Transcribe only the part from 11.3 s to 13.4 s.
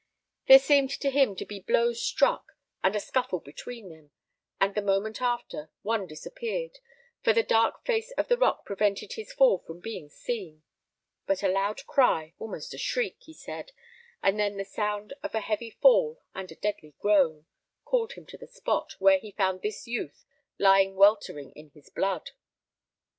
a loud cry, almost a shriek, he